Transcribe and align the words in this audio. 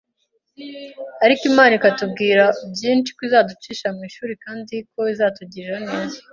ariko 1.23 1.43
Imana 1.51 1.73
ikatubwira 1.75 2.43
byinshi 2.73 3.09
ko 3.15 3.21
izaducisha 3.27 3.87
mu 3.95 4.01
ishuri 4.09 4.33
kandi 4.43 4.75
ko 4.91 4.99
izatugirira 5.13 5.75
neza 5.89 6.17